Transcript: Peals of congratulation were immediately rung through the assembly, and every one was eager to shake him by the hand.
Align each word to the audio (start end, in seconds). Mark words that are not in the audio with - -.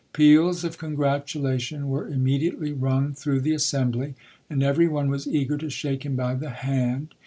Peals 0.13 0.63
of 0.63 0.79
congratulation 0.79 1.87
were 1.87 2.07
immediately 2.07 2.73
rung 2.73 3.13
through 3.13 3.39
the 3.39 3.53
assembly, 3.53 4.15
and 4.49 4.63
every 4.63 4.87
one 4.87 5.11
was 5.11 5.27
eager 5.27 5.59
to 5.59 5.69
shake 5.69 6.03
him 6.03 6.15
by 6.15 6.33
the 6.33 6.49
hand. 6.49 7.13